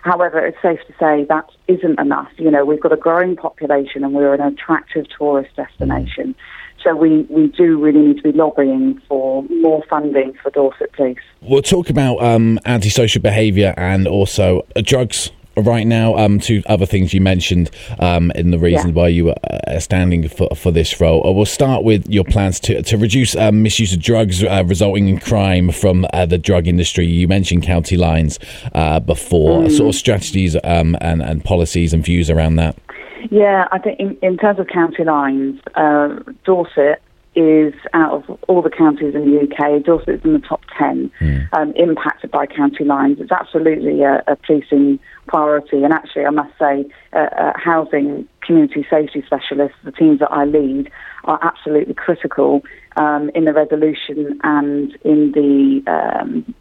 However, 0.05 0.37
it's 0.45 0.61
safe 0.61 0.79
to 0.85 0.93
say 0.99 1.25
that 1.29 1.49
isn't 1.67 1.99
enough. 1.99 2.29
You 2.37 2.51
know, 2.51 2.63
we've 2.63 2.79
got 2.79 2.93
a 2.93 2.95
growing 2.95 3.35
population 3.35 4.03
and 4.03 4.13
we're 4.13 4.35
an 4.35 4.41
attractive 4.41 5.07
tourist 5.17 5.55
destination. 5.55 6.35
So 6.83 6.95
we, 6.95 7.23
we 7.23 7.47
do 7.47 7.83
really 7.83 7.99
need 7.99 8.17
to 8.17 8.21
be 8.21 8.31
lobbying 8.31 9.01
for 9.07 9.41
more 9.45 9.83
funding 9.89 10.35
for 10.43 10.51
Dorset 10.51 10.93
Police. 10.93 11.17
We'll 11.41 11.63
talk 11.63 11.89
about 11.89 12.21
um, 12.21 12.59
antisocial 12.65 13.23
behaviour 13.23 13.73
and 13.77 14.07
also 14.07 14.67
uh, 14.75 14.81
drugs 14.85 15.31
right 15.57 15.87
now 15.87 16.15
um, 16.17 16.39
to 16.41 16.61
other 16.65 16.85
things 16.85 17.13
you 17.13 17.21
mentioned 17.21 17.69
um, 17.99 18.31
in 18.31 18.51
the 18.51 18.59
reason 18.59 18.89
yeah. 18.89 18.95
why 18.95 19.07
you 19.07 19.25
were 19.25 19.35
uh, 19.67 19.79
standing 19.79 20.27
for, 20.27 20.49
for 20.55 20.71
this 20.71 20.99
role. 20.99 21.25
Uh, 21.25 21.31
we'll 21.31 21.45
start 21.45 21.83
with 21.83 22.07
your 22.07 22.23
plans 22.23 22.59
to, 22.61 22.81
to 22.83 22.97
reduce 22.97 23.35
um, 23.35 23.63
misuse 23.63 23.93
of 23.93 24.01
drugs 24.01 24.43
uh, 24.43 24.63
resulting 24.65 25.07
in 25.07 25.19
crime 25.19 25.71
from 25.71 26.05
uh, 26.13 26.25
the 26.25 26.37
drug 26.37 26.67
industry. 26.67 27.05
You 27.05 27.27
mentioned 27.27 27.63
county 27.63 27.97
lines 27.97 28.39
uh, 28.73 28.99
before, 28.99 29.63
mm. 29.63 29.71
sort 29.71 29.89
of 29.89 29.95
strategies 29.95 30.55
um, 30.63 30.97
and, 31.01 31.21
and 31.21 31.43
policies 31.43 31.93
and 31.93 32.03
views 32.03 32.29
around 32.29 32.55
that. 32.57 32.77
Yeah, 33.31 33.67
I 33.71 33.79
think 33.79 33.99
in, 33.99 34.17
in 34.21 34.37
terms 34.37 34.59
of 34.59 34.67
county 34.67 35.03
lines, 35.03 35.59
uh, 35.75 36.19
Dorset 36.43 37.01
is 37.35 37.73
out 37.93 38.13
of 38.13 38.39
all 38.47 38.61
the 38.61 38.69
counties 38.69 39.13
in 39.13 39.29
the 39.29 39.41
UK, 39.41 39.83
Dorset 39.83 40.15
is 40.15 40.21
in 40.23 40.33
the 40.33 40.39
top 40.39 40.61
10 40.77 41.11
mm. 41.19 41.49
um, 41.53 41.73
impacted 41.75 42.31
by 42.31 42.45
county 42.45 42.83
lines. 42.83 43.17
It's 43.19 43.31
absolutely 43.31 44.01
a, 44.03 44.23
a, 44.27 44.35
policing 44.35 44.99
priority. 45.27 45.83
And 45.83 45.93
actually, 45.93 46.25
I 46.25 46.29
must 46.29 46.57
say, 46.57 46.85
uh, 47.13 47.17
uh, 47.17 47.53
housing 47.55 48.27
community 48.41 48.85
safety 48.89 49.23
specialists, 49.25 49.77
the 49.83 49.91
teams 49.91 50.19
that 50.19 50.31
I 50.31 50.45
lead, 50.45 50.89
are 51.25 51.39
absolutely 51.41 51.93
critical 51.93 52.61
um, 52.95 53.29
in 53.35 53.45
the 53.45 53.53
resolution 53.53 54.39
and 54.43 54.97
in 55.03 55.31
the 55.33 55.83
um, 55.91 56.55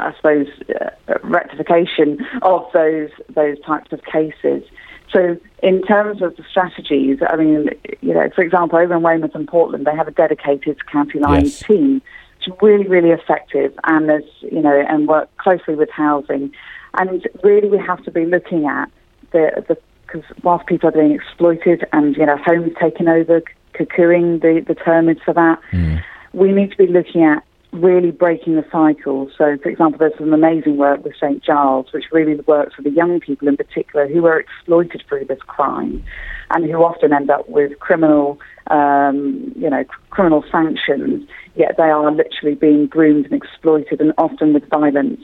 I 0.00 0.14
suppose, 0.16 0.46
uh, 0.80 1.14
rectification 1.22 2.26
of 2.42 2.64
those 2.72 3.10
those 3.28 3.60
types 3.60 3.92
of 3.92 4.00
cases. 4.04 4.64
So, 5.12 5.36
in 5.62 5.82
terms 5.82 6.22
of 6.22 6.36
the 6.36 6.44
strategies, 6.48 7.18
I 7.28 7.36
mean, 7.36 7.70
you 8.00 8.14
know, 8.14 8.28
for 8.34 8.42
example, 8.42 8.78
over 8.78 8.94
in 8.94 9.02
Weymouth 9.02 9.34
and 9.34 9.48
Portland, 9.48 9.84
they 9.84 9.94
have 9.94 10.06
a 10.06 10.12
dedicated 10.12 10.86
county 10.86 11.18
lines 11.18 11.60
yes. 11.60 11.66
team, 11.66 11.94
which 12.36 12.48
is 12.48 12.54
really, 12.62 12.86
really 12.86 13.10
effective, 13.10 13.74
and 13.84 14.08
there's, 14.08 14.30
you 14.40 14.60
know, 14.60 14.84
and 14.88 15.08
work 15.08 15.28
closely 15.38 15.74
with 15.74 15.90
housing, 15.90 16.52
and 16.94 17.26
really, 17.42 17.68
we 17.68 17.78
have 17.78 18.02
to 18.04 18.10
be 18.10 18.24
looking 18.24 18.66
at 18.66 18.90
the 19.32 19.64
the 19.68 19.76
because 20.06 20.24
whilst 20.42 20.66
people 20.66 20.88
are 20.88 20.92
being 20.92 21.12
exploited 21.12 21.84
and 21.92 22.16
you 22.16 22.26
know 22.26 22.36
homes 22.36 22.72
taken 22.80 23.08
over, 23.08 23.42
cuckooing 23.74 24.40
the 24.40 24.64
the 24.66 24.74
term 24.74 25.08
is 25.08 25.18
for 25.24 25.34
that, 25.34 25.58
mm. 25.72 26.02
we 26.32 26.52
need 26.52 26.70
to 26.70 26.76
be 26.76 26.86
looking 26.86 27.24
at 27.24 27.44
really 27.72 28.10
breaking 28.10 28.56
the 28.56 28.64
cycle. 28.70 29.30
So, 29.38 29.56
for 29.62 29.68
example, 29.68 29.98
there's 29.98 30.16
some 30.18 30.32
amazing 30.32 30.76
work 30.76 31.04
with 31.04 31.14
St. 31.20 31.42
Giles, 31.42 31.86
which 31.92 32.04
really 32.12 32.34
works 32.34 32.76
with 32.76 32.84
the 32.84 32.92
young 32.92 33.20
people 33.20 33.48
in 33.48 33.56
particular 33.56 34.08
who 34.08 34.26
are 34.26 34.40
exploited 34.40 35.02
through 35.08 35.26
this 35.26 35.38
crime 35.46 36.02
and 36.50 36.64
who 36.64 36.78
often 36.78 37.12
end 37.12 37.30
up 37.30 37.48
with 37.48 37.78
criminal, 37.78 38.40
um, 38.68 39.52
you 39.56 39.70
know, 39.70 39.84
criminal 40.10 40.44
sanctions, 40.50 41.28
yet 41.54 41.76
they 41.76 41.84
are 41.84 42.10
literally 42.10 42.56
being 42.56 42.86
groomed 42.86 43.26
and 43.26 43.34
exploited 43.34 44.00
and 44.00 44.12
often 44.18 44.52
with 44.52 44.68
violence. 44.68 45.20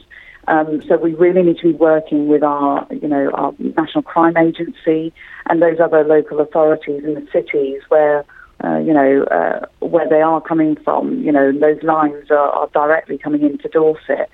Um, 0.47 0.81
so 0.87 0.95
we 0.95 1.13
really 1.13 1.43
need 1.43 1.57
to 1.57 1.73
be 1.73 1.77
working 1.77 2.27
with 2.27 2.41
our, 2.41 2.87
you 2.89 3.09
know, 3.09 3.29
our 3.33 3.53
National 3.59 4.01
Crime 4.01 4.37
Agency 4.37 5.11
and 5.49 5.61
those 5.61 5.79
other 5.83 6.05
local 6.05 6.39
authorities 6.39 7.03
in 7.03 7.15
the 7.15 7.27
cities 7.33 7.81
where 7.89 8.23
uh, 8.63 8.77
you 8.77 8.93
know, 8.93 9.23
uh, 9.23 9.65
where 9.85 10.09
they 10.09 10.21
are 10.21 10.41
coming 10.41 10.75
from. 10.83 11.21
You 11.21 11.31
know, 11.31 11.51
those 11.51 11.81
lines 11.83 12.31
are, 12.31 12.49
are 12.49 12.67
directly 12.73 13.17
coming 13.17 13.43
into 13.43 13.67
Dorset. 13.69 14.29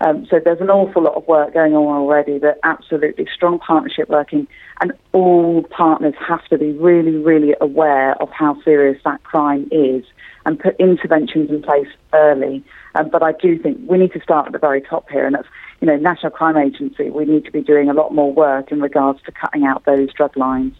Um, 0.00 0.26
so 0.30 0.38
there's 0.38 0.60
an 0.60 0.70
awful 0.70 1.02
lot 1.02 1.14
of 1.14 1.26
work 1.26 1.54
going 1.54 1.74
on 1.74 1.84
already, 1.84 2.38
but 2.38 2.60
absolutely 2.62 3.26
strong 3.34 3.58
partnership 3.58 4.08
working, 4.08 4.46
and 4.80 4.92
all 5.12 5.64
partners 5.64 6.14
have 6.26 6.44
to 6.46 6.58
be 6.58 6.70
really, 6.72 7.16
really 7.16 7.54
aware 7.60 8.14
of 8.22 8.30
how 8.30 8.60
serious 8.62 9.00
that 9.04 9.24
crime 9.24 9.68
is 9.72 10.04
and 10.46 10.58
put 10.58 10.76
interventions 10.78 11.50
in 11.50 11.62
place 11.62 11.88
early. 12.12 12.62
Um, 12.94 13.08
but 13.10 13.24
I 13.24 13.32
do 13.32 13.58
think 13.58 13.78
we 13.88 13.98
need 13.98 14.12
to 14.12 14.20
start 14.20 14.46
at 14.46 14.52
the 14.52 14.58
very 14.58 14.80
top 14.80 15.10
here, 15.10 15.26
and 15.26 15.34
that's, 15.34 15.48
you 15.80 15.86
know, 15.86 15.96
National 15.96 16.30
Crime 16.30 16.56
Agency, 16.56 17.10
we 17.10 17.24
need 17.24 17.44
to 17.44 17.50
be 17.50 17.60
doing 17.60 17.90
a 17.90 17.92
lot 17.92 18.14
more 18.14 18.32
work 18.32 18.70
in 18.70 18.80
regards 18.80 19.20
to 19.22 19.32
cutting 19.32 19.64
out 19.64 19.84
those 19.84 20.12
drug 20.12 20.36
lines 20.36 20.74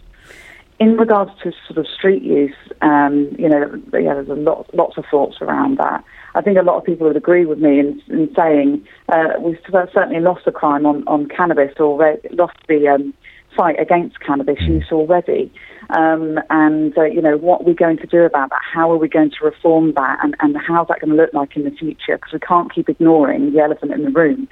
in 0.78 0.97
regards 0.97 1.30
to 1.42 1.52
sort 1.66 1.78
of 1.78 1.87
street 1.87 2.23
use, 2.23 2.54
um, 2.82 3.35
you 3.38 3.49
know, 3.49 3.80
yeah, 3.92 4.14
there's 4.14 4.28
a 4.28 4.35
lot, 4.35 4.73
lots 4.75 4.97
of 4.97 5.04
thoughts 5.11 5.38
around 5.40 5.78
that. 5.78 6.04
I 6.35 6.40
think 6.40 6.56
a 6.56 6.62
lot 6.62 6.76
of 6.76 6.85
people 6.85 7.06
would 7.08 7.16
agree 7.16 7.47
with 7.47 7.58
me 7.58 7.80
in, 7.80 8.00
in 8.08 8.32
saying 8.37 8.87
uh, 9.08 9.40
we've 9.40 9.58
certainly 9.70 10.20
lost 10.20 10.44
the 10.44 10.52
crime 10.52 10.87
on, 10.87 11.06
on 11.08 11.26
cannabis 11.26 11.73
or 11.80 12.18
lost 12.30 12.56
the 12.68 12.87
um, 12.87 13.12
fight 13.56 13.80
against 13.80 14.20
cannabis 14.20 14.58
mm. 14.61 14.68
use 14.68 14.87
already. 14.92 15.52
Um, 15.90 16.38
and, 16.50 16.97
uh, 16.97 17.04
you 17.04 17.23
know, 17.23 17.37
what 17.38 17.62
are 17.62 17.64
we 17.64 17.75
going 17.75 17.97
to 17.99 18.06
do 18.06 18.23
about 18.23 18.50
that? 18.50 18.61
How 18.62 18.92
are 18.92 18.99
we 18.99 19.08
going 19.08 19.30
to 19.30 19.44
reform 19.44 19.94
that? 19.94 20.18
And, 20.23 20.37
and 20.40 20.56
how's 20.56 20.87
that 20.88 21.00
going 21.00 21.11
to 21.11 21.16
look 21.16 21.32
like 21.35 21.56
in 21.56 21.64
the 21.64 21.70
future? 21.70 22.18
Because 22.18 22.35
we 22.35 22.38
can't 22.40 22.73
keep 22.73 22.88
ignoring 22.88 23.52
the 23.52 23.61
elephant 23.61 23.92
in 23.92 24.04
the 24.04 24.11
room 24.11 24.49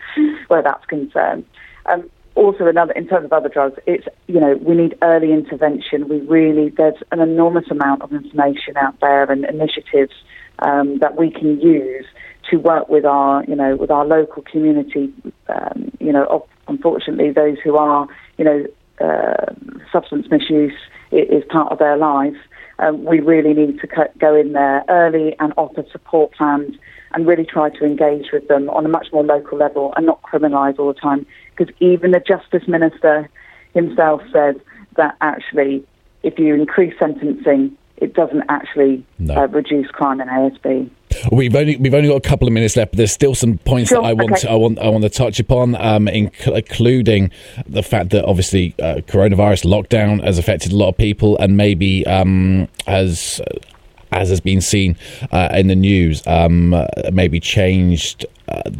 where 0.48 0.62
that's 0.62 0.84
concerned. 0.86 1.44
Um, 1.86 2.10
also 2.36 2.66
another 2.66 2.92
in 2.92 3.08
terms 3.08 3.24
of 3.24 3.32
other 3.32 3.48
drugs, 3.48 3.78
it's 3.86 4.06
you 4.28 4.38
know 4.38 4.56
we 4.56 4.74
need 4.74 4.96
early 5.02 5.32
intervention. 5.32 6.08
We 6.08 6.20
really 6.20 6.68
there's 6.70 7.02
an 7.10 7.20
enormous 7.20 7.64
amount 7.70 8.02
of 8.02 8.12
information 8.12 8.76
out 8.76 9.00
there 9.00 9.30
and 9.30 9.44
initiatives 9.44 10.12
um, 10.60 10.98
that 10.98 11.16
we 11.16 11.30
can 11.30 11.60
use 11.60 12.06
to 12.50 12.58
work 12.58 12.88
with 12.88 13.04
our 13.04 13.42
you 13.44 13.56
know 13.56 13.76
with 13.76 13.90
our 13.90 14.04
local 14.04 14.42
community. 14.42 15.12
Um, 15.48 15.90
you 15.98 16.12
know, 16.12 16.46
unfortunately, 16.68 17.32
those 17.32 17.58
who 17.64 17.76
are 17.76 18.06
you 18.36 18.44
know 18.44 18.66
uh, 19.00 19.52
substance 19.90 20.26
misuse 20.30 20.78
is 21.10 21.44
part 21.48 21.72
of 21.72 21.78
their 21.78 21.96
life. 21.96 22.36
Um, 22.78 23.04
we 23.04 23.20
really 23.20 23.54
need 23.54 23.80
to 23.80 24.08
go 24.18 24.34
in 24.34 24.52
there 24.52 24.84
early 24.88 25.34
and 25.40 25.54
offer 25.56 25.84
support 25.90 26.32
plans 26.32 26.76
and 27.16 27.26
really 27.26 27.46
try 27.46 27.70
to 27.70 27.84
engage 27.84 28.26
with 28.30 28.46
them 28.46 28.68
on 28.68 28.84
a 28.84 28.88
much 28.90 29.08
more 29.10 29.24
local 29.24 29.56
level 29.56 29.92
and 29.96 30.04
not 30.04 30.20
criminalise 30.20 30.78
all 30.78 30.88
the 30.88 31.00
time. 31.00 31.26
Because 31.56 31.74
even 31.80 32.10
the 32.10 32.20
Justice 32.20 32.68
Minister 32.68 33.28
himself 33.72 34.20
says 34.30 34.56
that 34.96 35.16
actually, 35.22 35.82
if 36.22 36.38
you 36.38 36.54
increase 36.54 36.92
sentencing, 36.98 37.74
it 37.96 38.12
doesn't 38.12 38.42
actually 38.50 39.02
no. 39.18 39.34
uh, 39.34 39.46
reduce 39.46 39.88
crime 39.88 40.20
in 40.20 40.28
ASB. 40.28 40.90
We've 41.32 41.56
only 41.56 41.76
we've 41.78 41.94
only 41.94 42.10
got 42.10 42.16
a 42.16 42.28
couple 42.28 42.46
of 42.46 42.52
minutes 42.52 42.76
left, 42.76 42.92
but 42.92 42.98
there's 42.98 43.12
still 43.12 43.34
some 43.34 43.56
points 43.56 43.88
sure, 43.88 44.02
that 44.02 44.08
I 44.08 44.12
want 44.12 44.32
okay. 44.32 44.40
to, 44.42 44.50
I 44.50 44.54
want 44.56 44.78
I 44.78 44.88
want 44.90 45.04
to 45.04 45.08
touch 45.08 45.40
upon, 45.40 45.74
um, 45.76 46.08
including 46.08 47.30
the 47.66 47.82
fact 47.82 48.10
that 48.10 48.26
obviously 48.26 48.74
uh, 48.78 48.96
coronavirus 49.06 49.64
lockdown 49.64 50.22
has 50.22 50.38
affected 50.38 50.72
a 50.72 50.76
lot 50.76 50.88
of 50.88 50.98
people 50.98 51.38
and 51.38 51.56
maybe 51.56 52.06
um, 52.06 52.68
has 52.86 53.40
as 54.12 54.28
has 54.28 54.40
been 54.40 54.60
seen 54.60 54.96
uh, 55.32 55.48
in 55.52 55.66
the 55.68 55.76
news, 55.76 56.26
um, 56.26 56.74
uh, 56.74 56.86
maybe 57.12 57.40
changed. 57.40 58.26
Uh, 58.48 58.70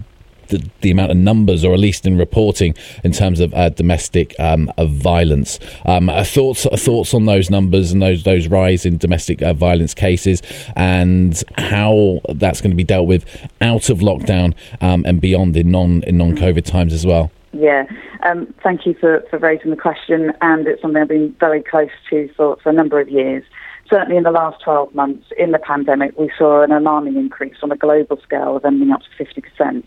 the, 0.49 0.65
the, 0.81 0.91
amount 0.91 1.11
of 1.11 1.17
numbers, 1.17 1.65
or 1.65 1.75
at 1.75 1.81
least 1.81 2.07
in 2.07 2.17
reporting, 2.17 2.75
in 3.03 3.13
terms 3.13 3.41
of 3.41 3.53
uh, 3.55 3.69
domestic 3.71 4.39
um, 4.39 4.73
of 4.79 4.91
violence. 4.91 5.59
Um, 5.85 6.09
uh, 6.09 6.25
thoughts 6.25 6.67
uh, 6.67 6.77
thoughts 6.77 7.15
on 7.15 7.27
those 7.27 7.51
numbers 7.51 7.93
and 7.93 8.01
those 8.01 8.23
those 8.23 8.47
rise 8.47 8.87
in 8.87 8.99
domestic 8.99 9.43
uh, 9.43 9.55
violence 9.55 9.95
cases, 9.95 10.43
and 10.77 11.43
how 11.59 12.21
that's 12.35 12.61
going 12.61 12.71
to 12.71 12.77
be 12.77 12.85
dealt 12.85 13.07
with 13.07 13.25
out 13.61 13.91
of 13.91 13.99
lockdown 13.99 14.55
um, 14.81 15.05
and 15.07 15.21
beyond 15.21 15.57
in 15.57 15.71
non 15.71 16.03
in 16.05 16.17
non 16.17 16.37
COVID 16.37 16.65
times 16.65 16.93
as 16.93 17.05
well. 17.05 17.31
Yeah, 17.53 17.87
um, 18.23 18.53
thank 18.63 18.85
you 18.85 18.95
for, 18.95 19.25
for 19.31 19.39
raising 19.39 19.71
the 19.71 19.77
question, 19.77 20.33
and 20.43 20.67
it's 20.67 20.83
something 20.83 21.01
I've 21.01 21.09
been 21.09 21.35
very 21.41 21.63
close 21.63 21.91
to 22.11 22.29
for, 22.37 22.57
for 22.63 22.69
a 22.69 22.73
number 22.73 23.01
of 23.01 23.09
years 23.09 23.45
certainly 23.91 24.17
in 24.17 24.23
the 24.23 24.31
last 24.31 24.63
12 24.63 24.95
months 24.95 25.27
in 25.39 25.53
the 25.53 25.59
pandemic, 25.59 26.19
we 26.19 26.31
saw 26.37 26.63
an 26.63 26.73
alarming 26.73 27.17
increase 27.17 27.57
on 27.63 27.73
a 27.73 27.77
global 27.77 28.19
scale 28.23 28.57
of 28.57 28.65
ending 28.65 28.91
up 28.91 29.01
to 29.03 29.25
50%. 29.25 29.85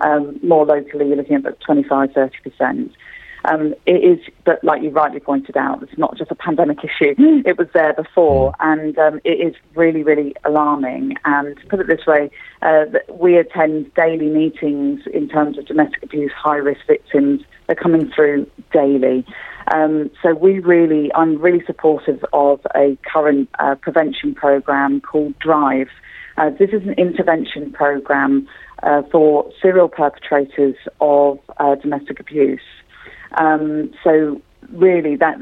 Um, 0.00 0.38
more 0.42 0.66
locally, 0.66 1.06
you're 1.06 1.16
looking 1.16 1.36
at 1.36 1.60
25, 1.60 2.10
30%. 2.10 2.90
Um, 3.44 3.74
it 3.86 3.92
is, 3.92 4.18
but 4.44 4.62
like 4.64 4.82
you 4.82 4.90
rightly 4.90 5.20
pointed 5.20 5.56
out, 5.56 5.82
it's 5.82 5.96
not 5.96 6.16
just 6.16 6.30
a 6.30 6.34
pandemic 6.34 6.78
issue. 6.84 7.14
It 7.46 7.58
was 7.58 7.68
there 7.74 7.94
before, 7.94 8.54
and 8.60 8.98
um, 8.98 9.20
it 9.24 9.40
is 9.46 9.54
really, 9.74 10.02
really 10.02 10.34
alarming. 10.44 11.14
And 11.24 11.56
to 11.56 11.66
put 11.66 11.80
it 11.80 11.86
this 11.86 12.06
way, 12.06 12.30
uh, 12.62 12.86
we 13.12 13.36
attend 13.36 13.94
daily 13.94 14.28
meetings 14.28 15.02
in 15.12 15.28
terms 15.28 15.58
of 15.58 15.66
domestic 15.66 16.02
abuse 16.02 16.32
high 16.36 16.56
risk 16.56 16.80
victims. 16.86 17.42
They're 17.66 17.76
coming 17.76 18.10
through 18.14 18.50
daily. 18.72 19.24
Um, 19.74 20.10
so 20.22 20.34
we 20.34 20.60
really, 20.60 21.12
I'm 21.14 21.40
really 21.40 21.64
supportive 21.66 22.24
of 22.32 22.60
a 22.74 22.96
current 23.12 23.48
uh, 23.58 23.74
prevention 23.76 24.34
program 24.34 25.00
called 25.00 25.38
Drive. 25.38 25.88
Uh, 26.36 26.50
this 26.50 26.70
is 26.70 26.82
an 26.82 26.92
intervention 26.92 27.72
program 27.72 28.46
uh, 28.82 29.02
for 29.10 29.50
serial 29.60 29.88
perpetrators 29.88 30.76
of 31.00 31.38
uh, 31.58 31.74
domestic 31.76 32.20
abuse. 32.20 32.60
Um, 33.38 33.92
so 34.04 34.40
really, 34.70 35.16
that 35.16 35.40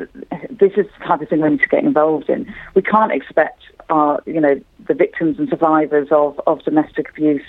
this 0.51 0.73
is 0.77 0.87
the 0.99 1.05
type 1.07 1.21
of 1.21 1.29
thing 1.29 1.41
we 1.41 1.51
need 1.51 1.61
to 1.61 1.69
get 1.69 1.85
involved 1.85 2.31
in. 2.31 2.53
We 2.75 2.83
can't 2.83 3.13
expect 3.13 3.63
our, 3.91 4.23
you 4.27 4.41
know, 4.41 4.61
the 4.87 4.95
victims 4.95 5.39
and 5.39 5.49
survivors 5.49 6.09
of, 6.11 6.41
of 6.47 6.63
domestic 6.63 7.11
abuse 7.11 7.45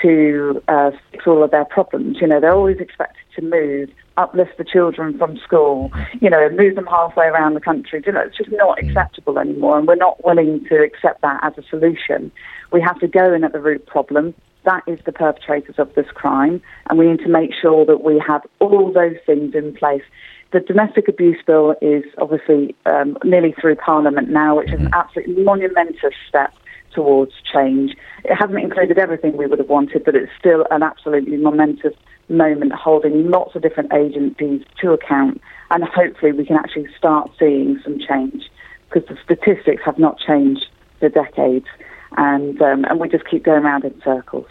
to 0.00 0.62
uh, 0.68 0.90
fix 1.10 1.26
all 1.26 1.42
of 1.42 1.50
their 1.50 1.64
problems. 1.64 2.18
You 2.20 2.26
know, 2.26 2.40
they're 2.40 2.54
always 2.54 2.78
expected 2.78 3.22
to 3.36 3.42
move, 3.42 3.90
uplift 4.16 4.58
the 4.58 4.64
children 4.64 5.16
from 5.18 5.36
school, 5.38 5.90
you 6.20 6.30
know, 6.30 6.48
move 6.50 6.74
them 6.74 6.86
halfway 6.86 7.26
around 7.26 7.54
the 7.54 7.60
country. 7.60 8.02
You 8.04 8.12
know, 8.12 8.20
it's 8.20 8.36
just 8.36 8.50
not 8.52 8.82
acceptable 8.82 9.38
anymore, 9.38 9.78
and 9.78 9.86
we're 9.86 9.94
not 9.96 10.24
willing 10.24 10.64
to 10.68 10.82
accept 10.82 11.22
that 11.22 11.40
as 11.42 11.52
a 11.56 11.68
solution. 11.68 12.30
We 12.72 12.80
have 12.80 12.98
to 13.00 13.08
go 13.08 13.32
in 13.32 13.44
at 13.44 13.52
the 13.52 13.60
root 13.60 13.86
problem. 13.86 14.34
That 14.64 14.82
is 14.86 15.00
the 15.04 15.12
perpetrators 15.12 15.74
of 15.78 15.92
this 15.94 16.06
crime, 16.14 16.62
and 16.88 16.98
we 16.98 17.06
need 17.06 17.20
to 17.20 17.28
make 17.28 17.50
sure 17.60 17.84
that 17.86 18.04
we 18.04 18.22
have 18.26 18.42
all 18.60 18.92
those 18.92 19.16
things 19.26 19.54
in 19.54 19.74
place. 19.74 20.02
The 20.52 20.60
domestic 20.60 21.08
abuse 21.08 21.42
bill 21.46 21.74
is 21.80 22.04
obviously 22.18 22.76
um, 22.86 23.16
nearly 23.24 23.54
through 23.58 23.76
Parliament 23.76 24.28
now, 24.28 24.58
which 24.58 24.70
is 24.70 24.80
an 24.80 24.90
absolutely 24.92 25.42
monumentous 25.42 26.14
step 26.28 26.52
towards 26.94 27.32
change. 27.52 27.96
It 28.24 28.34
hasn't 28.34 28.58
included 28.58 28.98
everything 28.98 29.36
we 29.36 29.46
would 29.46 29.58
have 29.58 29.68
wanted, 29.68 30.04
but 30.04 30.14
it's 30.14 30.32
still 30.38 30.66
an 30.70 30.82
absolutely 30.82 31.36
momentous 31.36 31.94
moment 32.28 32.72
holding 32.72 33.30
lots 33.30 33.54
of 33.54 33.62
different 33.62 33.92
agencies 33.92 34.62
to 34.80 34.92
account. 34.92 35.40
And 35.70 35.84
hopefully 35.84 36.32
we 36.32 36.44
can 36.44 36.56
actually 36.56 36.88
start 36.96 37.30
seeing 37.38 37.80
some 37.82 37.98
change 37.98 38.44
because 38.88 39.08
the 39.08 39.18
statistics 39.24 39.82
have 39.84 39.98
not 39.98 40.18
changed 40.18 40.66
for 41.00 41.08
decades. 41.08 41.66
And, 42.16 42.60
um, 42.60 42.84
and 42.84 43.00
we 43.00 43.08
just 43.08 43.28
keep 43.28 43.44
going 43.44 43.64
around 43.64 43.84
in 43.84 44.00
circles. 44.02 44.46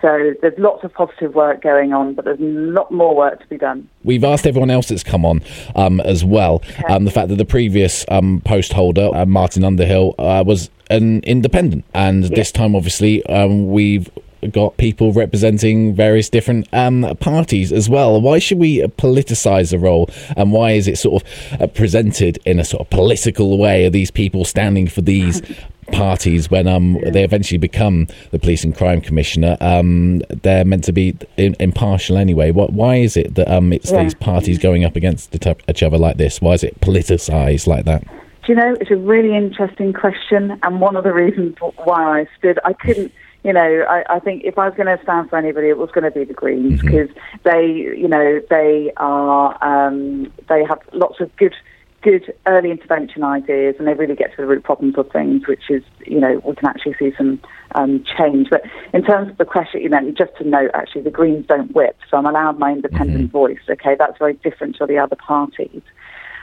So 0.00 0.34
there's 0.40 0.58
lots 0.58 0.84
of 0.84 0.92
positive 0.94 1.34
work 1.34 1.62
going 1.62 1.92
on, 1.92 2.14
but 2.14 2.24
there's 2.24 2.38
a 2.38 2.42
lot 2.42 2.92
more 2.92 3.16
work 3.16 3.40
to 3.40 3.46
be 3.48 3.58
done. 3.58 3.88
We've 4.04 4.24
asked 4.24 4.46
everyone 4.46 4.70
else 4.70 4.88
that's 4.88 5.02
come 5.02 5.24
on 5.24 5.42
um, 5.74 6.00
as 6.00 6.24
well. 6.24 6.56
Okay. 6.56 6.84
Um, 6.84 7.04
the 7.04 7.10
fact 7.10 7.28
that 7.28 7.36
the 7.36 7.44
previous 7.44 8.04
um, 8.08 8.40
post 8.44 8.72
holder, 8.72 9.10
uh, 9.12 9.26
Martin 9.26 9.64
Underhill, 9.64 10.14
uh, 10.18 10.44
was 10.46 10.70
an 10.90 11.20
independent, 11.24 11.84
and 11.94 12.24
this 12.24 12.52
time, 12.52 12.74
obviously, 12.74 13.24
um, 13.26 13.70
we've 13.70 14.08
got 14.52 14.76
people 14.76 15.12
representing 15.12 15.94
various 15.94 16.28
different 16.28 16.68
um, 16.72 17.16
parties 17.20 17.72
as 17.72 17.88
well. 17.88 18.20
Why 18.20 18.38
should 18.38 18.58
we 18.58 18.78
politicise 18.80 19.70
the 19.70 19.78
role, 19.78 20.08
and 20.36 20.52
why 20.52 20.72
is 20.72 20.88
it 20.88 20.98
sort 20.98 21.22
of 21.22 21.62
uh, 21.62 21.66
presented 21.68 22.38
in 22.44 22.58
a 22.58 22.64
sort 22.64 22.80
of 22.82 22.90
political 22.90 23.58
way? 23.58 23.86
Are 23.86 23.90
these 23.90 24.10
people 24.10 24.44
standing 24.44 24.88
for 24.88 25.00
these? 25.00 25.42
parties 25.90 26.50
when 26.50 26.66
um 26.66 26.98
they 27.14 27.24
eventually 27.24 27.56
become 27.56 28.06
the 28.30 28.38
police 28.38 28.62
and 28.62 28.76
crime 28.76 29.00
commissioner 29.00 29.56
um 29.62 30.18
they're 30.42 30.62
meant 30.66 30.84
to 30.84 30.92
be 30.92 31.16
in, 31.38 31.56
impartial 31.60 32.18
anyway 32.18 32.50
what 32.50 32.74
why 32.74 32.96
is 32.96 33.16
it 33.16 33.34
that 33.36 33.50
um 33.50 33.72
it's 33.72 33.90
Yeah. 33.90 34.02
these 34.02 34.14
parties 34.14 34.58
going 34.58 34.84
up 34.84 34.96
against 34.96 35.34
each 35.34 35.46
oth- 35.46 35.62
each 35.66 35.82
other 35.82 35.96
like 35.96 36.18
this 36.18 36.42
why 36.42 36.52
is 36.52 36.62
it 36.62 36.78
politicized 36.82 37.66
like 37.66 37.86
that 37.86 38.04
Do 38.04 38.52
you 38.52 38.54
know, 38.56 38.76
it's 38.80 38.90
a 38.90 38.96
really 38.96 39.34
interesting 39.36 39.92
question, 39.94 40.58
and 40.62 40.80
one 40.80 40.94
of 40.96 41.04
the 41.04 41.12
reasons 41.12 41.56
why 41.84 42.20
I 42.20 42.26
stood, 42.38 42.58
I 42.64 42.72
couldn't, 42.72 43.12
you 43.44 43.52
know, 43.52 43.84
I, 43.88 44.16
I 44.16 44.18
think 44.18 44.42
if 44.44 44.58
I 44.58 44.68
was 44.68 44.76
going 44.76 44.94
to 44.94 45.02
stand 45.02 45.30
for 45.30 45.36
anybody, 45.36 45.68
it 45.68 45.78
was 45.78 45.90
going 45.90 46.04
to 46.04 46.10
be 46.10 46.24
the 46.24 46.34
Greens 46.34 46.80
because 46.82 47.08
they, 47.44 47.66
you 47.66 48.08
know, 48.08 48.40
they 48.50 48.92
are, 48.96 49.56
um, 49.64 50.32
they 50.48 50.64
have 50.64 50.80
lots 50.92 51.20
of 51.20 51.34
good, 51.36 51.54
good 52.02 52.34
early 52.46 52.70
intervention 52.72 53.22
ideas, 53.22 53.76
and 53.78 53.86
they 53.86 53.94
really 53.94 54.16
get 54.16 54.30
to 54.32 54.42
the 54.42 54.46
root 54.46 54.64
problems 54.64 54.98
of 54.98 55.10
things, 55.12 55.46
which 55.46 55.70
is, 55.70 55.84
you 56.04 56.18
know, 56.18 56.42
we 56.44 56.54
can 56.56 56.68
actually 56.68 56.94
see 56.98 57.12
some 57.16 57.40
um, 57.76 58.04
change. 58.18 58.48
But 58.50 58.62
in 58.92 59.04
terms 59.04 59.30
of 59.30 59.38
the 59.38 59.44
question, 59.44 59.82
you 59.82 59.88
know, 59.88 60.10
just 60.10 60.36
to 60.38 60.44
note, 60.44 60.72
actually, 60.74 61.02
the 61.02 61.10
Greens 61.10 61.46
don't 61.46 61.72
whip, 61.72 61.96
so 62.10 62.16
I'm 62.16 62.26
allowed 62.26 62.58
my 62.58 62.72
independent 62.72 63.30
voice. 63.30 63.60
Okay, 63.68 63.94
that's 63.96 64.18
very 64.18 64.34
different 64.34 64.76
to 64.76 64.86
the 64.86 64.98
other 64.98 65.16
parties. 65.16 65.82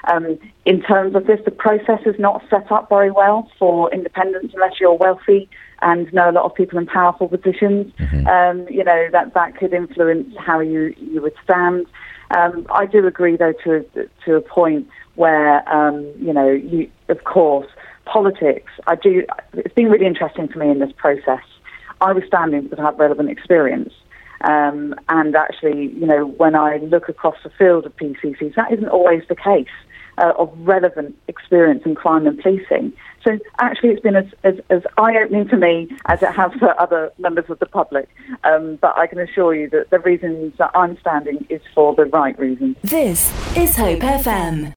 Um, 0.08 0.38
in 0.66 0.82
terms 0.82 1.16
of 1.16 1.26
this, 1.26 1.40
the 1.46 1.52
process 1.52 2.02
is 2.06 2.16
not 2.20 2.44
set 2.50 2.72
up 2.72 2.90
very 2.90 3.12
well 3.12 3.50
for 3.58 3.92
independence 3.94 4.52
unless 4.54 4.80
you're 4.80 4.94
wealthy 4.94 5.50
and 5.82 6.12
know 6.14 6.30
a 6.30 6.32
lot 6.32 6.46
of 6.46 6.56
people 6.56 6.78
in 6.80 6.86
powerful 6.86 7.28
positions. 7.28 7.92
Um, 8.28 8.68
you 8.70 8.84
know 8.84 9.08
that 9.12 9.34
that 9.34 9.58
could 9.58 9.74
influence 9.74 10.34
how 10.38 10.60
you 10.60 10.94
you 10.98 11.22
would 11.22 11.36
stand. 11.44 11.86
Um, 12.36 12.66
I 12.72 12.86
do 12.86 13.06
agree, 13.06 13.38
though, 13.38 13.54
to 13.64 13.86
to 14.26 14.36
a 14.36 14.42
point 14.42 14.88
where 15.16 15.68
um, 15.72 16.12
you 16.18 16.34
know 16.34 16.50
you, 16.50 16.90
of 17.10 17.24
course, 17.24 17.68
politics. 18.06 18.72
I 18.88 18.96
do. 18.96 19.24
It's 19.54 19.74
been 19.74 19.90
really 19.90 20.08
interesting 20.08 20.48
for 20.48 20.60
me 20.60 20.70
in 20.70 20.80
this 20.80 20.92
process. 20.98 21.44
I 22.02 22.14
was 22.14 22.24
standing 22.28 22.64
because 22.64 22.80
I 22.80 22.84
have 22.84 23.00
relevant 23.00 23.30
experience. 23.30 23.94
Um, 24.42 24.94
and 25.10 25.36
actually, 25.36 25.88
you 25.88 26.06
know, 26.06 26.26
when 26.26 26.56
I 26.56 26.78
look 26.78 27.10
across 27.10 27.36
the 27.44 27.50
field 27.50 27.86
of 27.86 27.96
PCCs, 27.96 28.56
that 28.56 28.72
isn't 28.72 28.90
always 28.90 29.24
the 29.28 29.36
case 29.36 29.68
uh, 30.18 30.34
of 30.38 30.52
relevant 30.60 31.16
experience 31.28 31.84
in 31.86 31.96
crime 31.96 32.28
and 32.28 32.40
policing. 32.40 32.94
So 33.24 33.40
actually, 33.60 33.90
it's 33.90 34.02
been 34.02 34.16
as, 34.16 34.28
as, 34.44 34.56
as 34.70 34.84
eye-opening 34.98 35.48
to 35.50 35.58
me 35.58 35.90
as 36.06 36.22
it 36.22 36.32
has 36.32 36.52
for 36.54 36.80
other 36.80 37.12
members 37.18 37.46
of 37.50 37.60
the 37.60 37.66
public. 37.66 38.08
Um, 38.44 38.78
but 38.82 38.96
I 38.98 39.08
can 39.08 39.20
assure 39.20 39.56
you 39.56 39.70
that 39.72 39.90
the 39.90 40.00
reasons 40.00 40.54
that 40.58 40.72
I'm 40.76 40.98
standing 41.00 41.46
is 41.50 41.62
for 41.74 41.96
the 41.96 42.06
right 42.06 42.38
reasons. 42.38 42.78
This 42.84 43.32
is 43.58 43.76
Hope 43.76 44.00
FM. 44.00 44.74